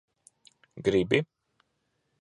Gribi? 0.87 1.21